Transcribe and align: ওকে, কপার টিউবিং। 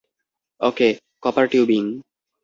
ওকে, 0.61 0.89
কপার 1.23 1.45
টিউবিং। 1.47 1.83